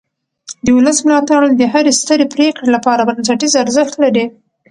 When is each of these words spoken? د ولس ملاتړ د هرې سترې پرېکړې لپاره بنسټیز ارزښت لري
د 0.65 0.67
ولس 0.77 0.97
ملاتړ 1.07 1.41
د 1.59 1.61
هرې 1.73 1.91
سترې 2.01 2.25
پرېکړې 2.33 2.67
لپاره 2.75 3.07
بنسټیز 3.09 3.53
ارزښت 3.63 3.93
لري 4.03 4.25